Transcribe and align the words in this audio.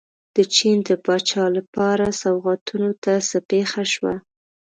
د 0.35 0.37
چین 0.55 0.77
د 0.87 0.89
پاچا 1.05 1.45
لپاره 1.57 2.05
سوغاتونو 2.21 2.89
ته 3.03 3.13
څه 3.29 3.37
پېښه 3.51 3.83
شوه. 3.93 4.13